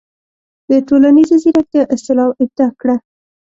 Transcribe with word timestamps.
د"ټولنیزې 0.69 1.35
زیرکتیا" 1.43 1.83
اصطلاح 1.95 2.29
ابداع 2.43 2.71
کړه. 2.81 2.95